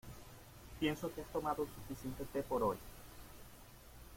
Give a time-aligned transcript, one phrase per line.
[0.79, 2.77] Pienso que has tomado suficiente té por hoy.